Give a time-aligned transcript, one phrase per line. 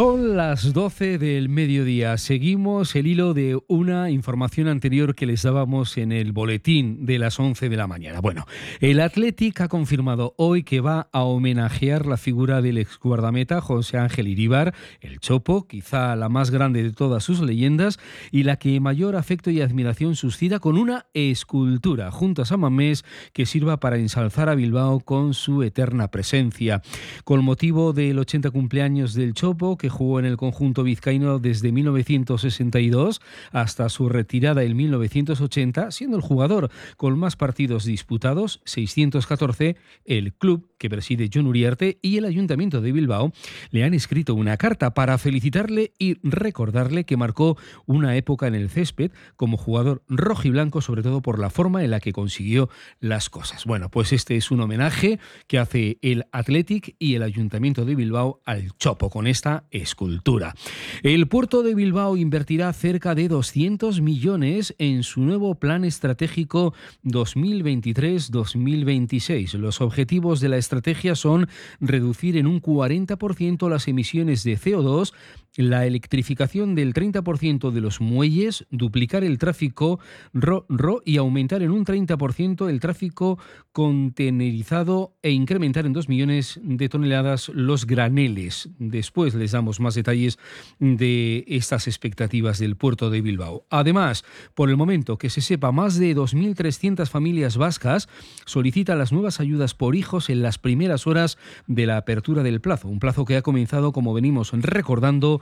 [0.00, 2.16] Son las 12 del mediodía.
[2.16, 7.38] Seguimos el hilo de una información anterior que les dábamos en el boletín de las
[7.38, 8.20] 11 de la mañana.
[8.22, 8.46] Bueno,
[8.80, 13.98] el Athletic ha confirmado hoy que va a homenajear la figura del ex guardameta José
[13.98, 17.98] Ángel Iríbar, el Chopo, quizá la más grande de todas sus leyendas
[18.30, 23.04] y la que mayor afecto y admiración suscita con una escultura junto a San Mamés
[23.34, 26.80] que sirva para ensalzar a Bilbao con su eterna presencia.
[27.24, 33.20] Con motivo del 80 cumpleaños del Chopo, que jugó en el conjunto vizcaíno desde 1962
[33.52, 40.70] hasta su retirada en 1980, siendo el jugador con más partidos disputados, 614, el club
[40.78, 43.32] que preside John Uriarte y el Ayuntamiento de Bilbao
[43.70, 48.70] le han escrito una carta para felicitarle y recordarle que marcó una época en el
[48.70, 52.70] césped como jugador rojo y blanco, sobre todo por la forma en la que consiguió
[53.00, 53.64] las cosas.
[53.66, 58.40] Bueno, pues este es un homenaje que hace el Athletic y el Ayuntamiento de Bilbao
[58.44, 60.54] al Chopo con esta escultura.
[61.02, 66.72] El puerto de Bilbao invertirá cerca de 200 millones en su nuevo plan estratégico
[67.04, 69.52] 2023-2026.
[69.54, 71.48] Los objetivos de la estrategia son
[71.80, 75.12] reducir en un 40% las emisiones de CO2
[75.56, 79.98] la electrificación del 30% de los muelles, duplicar el tráfico
[80.32, 83.38] RO-RO y aumentar en un 30% el tráfico
[83.72, 88.70] contenerizado e incrementar en 2 millones de toneladas los graneles.
[88.78, 90.38] Después les damos más detalles
[90.78, 93.66] de estas expectativas del puerto de Bilbao.
[93.70, 98.08] Además, por el momento que se sepa, más de 2.300 familias vascas
[98.44, 102.88] solicitan las nuevas ayudas por hijos en las primeras horas de la apertura del plazo,
[102.88, 105.39] un plazo que ha comenzado, como venimos recordando,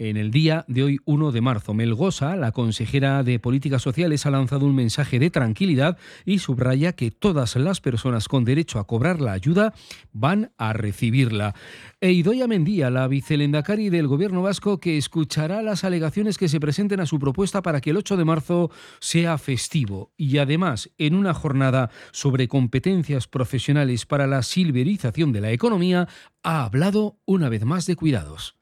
[0.00, 1.74] en el día de hoy 1 de marzo.
[1.74, 7.10] Melgosa, la consejera de Políticas Sociales, ha lanzado un mensaje de tranquilidad y subraya que
[7.10, 9.74] todas las personas con derecho a cobrar la ayuda
[10.12, 11.54] van a recibirla.
[12.00, 17.06] E Mendía, la vicelendacari del Gobierno vasco, que escuchará las alegaciones que se presenten a
[17.06, 20.12] su propuesta para que el 8 de marzo sea festivo.
[20.16, 26.08] Y además, en una jornada sobre competencias profesionales para la silverización de la economía,
[26.42, 28.59] ha hablado una vez más de cuidados.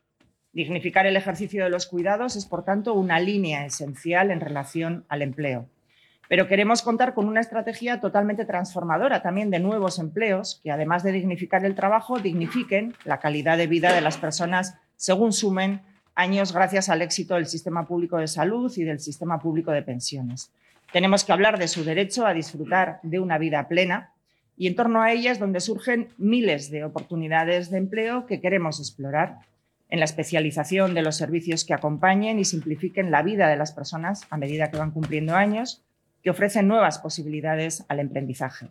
[0.59, 5.23] Dignificar el ejercicio de los cuidados es, por tanto, una línea esencial en relación al
[5.23, 5.69] empleo.
[6.29, 11.13] Pero queremos contar con una estrategia totalmente transformadora también de nuevos empleos que, además de
[11.13, 15.81] dignificar el trabajo, dignifiquen la calidad de vida de las personas según sumen
[16.17, 20.51] años gracias al éxito del sistema público de salud y del sistema público de pensiones.
[20.93, 24.11] Tenemos que hablar de su derecho a disfrutar de una vida plena
[24.57, 28.81] y en torno a ella es donde surgen miles de oportunidades de empleo que queremos
[28.81, 29.37] explorar
[29.89, 34.27] en la especialización de los servicios que acompañen y simplifiquen la vida de las personas
[34.31, 35.83] a medida que van cumpliendo años,
[36.23, 38.69] que ofrecen nuevas posibilidades al emprendizaje.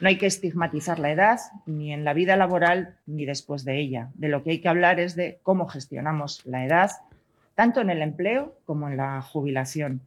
[0.00, 4.10] No hay que estigmatizar la edad ni en la vida laboral ni después de ella.
[4.14, 6.90] De lo que hay que hablar es de cómo gestionamos la edad,
[7.54, 10.02] tanto en el empleo como en la jubilación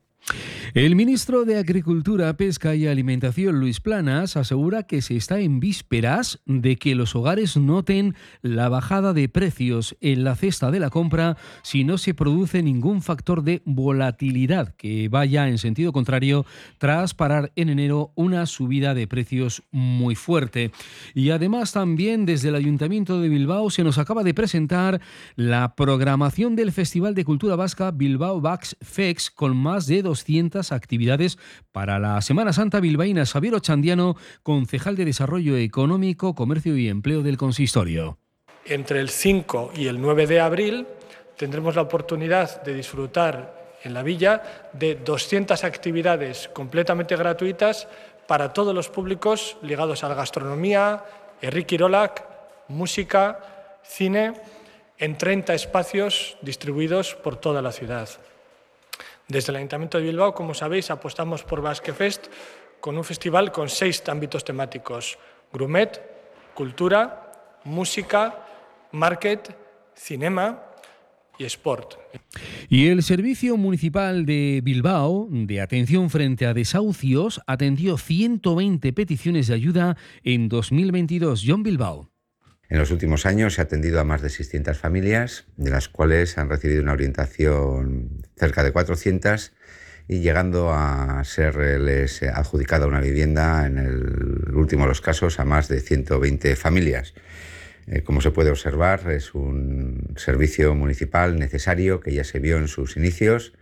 [0.75, 6.41] el ministro de Agricultura, Pesca y Alimentación, Luis Planas, asegura que se está en vísperas
[6.45, 11.37] de que los hogares noten la bajada de precios en la cesta de la compra
[11.63, 16.45] si no se produce ningún factor de volatilidad que vaya en sentido contrario
[16.77, 20.71] tras parar en enero una subida de precios muy fuerte.
[21.13, 24.99] Y además también desde el Ayuntamiento de Bilbao se nos acaba de presentar
[25.37, 31.37] la programación del Festival de Cultura Vasca Bilbao Bax Fex con más de 200 actividades
[31.71, 33.25] para la Semana Santa bilbaína.
[33.25, 38.17] Xavier Ochandiano, concejal de Desarrollo Económico, Comercio y Empleo del Consistorio.
[38.65, 40.87] Entre el 5 y el 9 de abril
[41.37, 44.41] tendremos la oportunidad de disfrutar en la villa
[44.73, 47.87] de 200 actividades completamente gratuitas
[48.27, 51.03] para todos los públicos ligados a la gastronomía,
[51.41, 52.23] Enrique Irolac,
[52.67, 53.39] música,
[53.83, 54.33] cine,
[54.97, 58.09] en 30 espacios distribuidos por toda la ciudad.
[59.27, 62.27] Desde el Ayuntamiento de Bilbao, como sabéis, apostamos por Basque Fest
[62.79, 65.17] con un festival con seis ámbitos temáticos.
[65.51, 65.99] Grumet,
[66.53, 67.31] cultura,
[67.63, 68.45] música,
[68.91, 69.55] market,
[69.95, 70.63] cinema
[71.39, 71.95] y sport.
[72.69, 79.55] Y el Servicio Municipal de Bilbao de Atención frente a Desahucios atendió 120 peticiones de
[79.55, 81.43] ayuda en 2022.
[81.45, 82.11] John Bilbao.
[82.67, 86.37] En los últimos años se ha atendido a más de 600 familias, de las cuales
[86.37, 89.52] han recibido una orientación cerca de 400
[90.08, 95.67] y llegando a serles adjudicada una vivienda, en el último de los casos, a más
[95.67, 97.14] de 120 familias.
[97.87, 102.67] Eh, como se puede observar, es un servicio municipal necesario que ya se vio en
[102.67, 103.53] sus inicios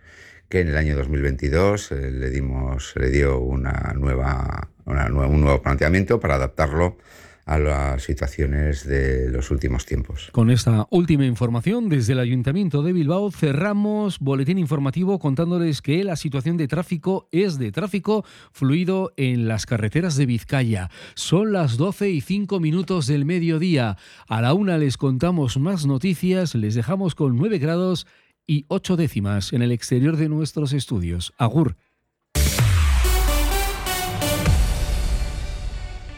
[0.48, 6.20] que en el año 2022 eh, le dimos, le dio una nueva, un nuevo planteamiento
[6.20, 6.96] para adaptarlo
[7.46, 10.28] a las situaciones de los últimos tiempos.
[10.32, 16.16] Con esta última información desde el Ayuntamiento de Bilbao cerramos boletín informativo contándoles que la
[16.16, 20.90] situación de tráfico es de tráfico fluido en las carreteras de Vizcaya.
[21.14, 23.96] Son las 12 y 5 minutos del mediodía.
[24.28, 28.06] A la una les contamos más noticias, les dejamos con 9 grados
[28.46, 31.32] y 8 décimas en el exterior de nuestros estudios.
[31.38, 31.76] Agur.